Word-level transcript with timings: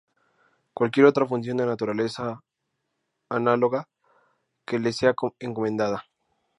Cualquier 0.73 1.05
otra 1.05 1.27
función 1.27 1.57
de 1.57 1.65
naturaleza 1.67 2.41
análoga 3.29 3.87
que 4.65 4.79
le 4.79 4.93
sea 4.93 5.13
encomendada. 5.39 6.05